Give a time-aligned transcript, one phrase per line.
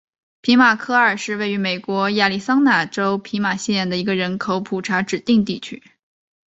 [0.41, 5.83] 皮马科二是位于美国亚利桑那州皮马县的一个人口普查指定地区。